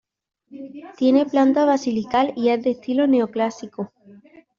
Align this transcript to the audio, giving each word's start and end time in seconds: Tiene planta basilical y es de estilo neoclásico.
Tiene 0.97 1.27
planta 1.27 1.63
basilical 1.63 2.33
y 2.35 2.49
es 2.49 2.63
de 2.63 2.71
estilo 2.71 3.05
neoclásico. 3.05 3.93